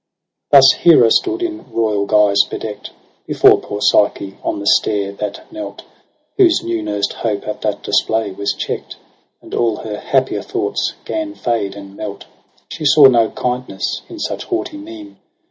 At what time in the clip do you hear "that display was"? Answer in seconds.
7.61-8.55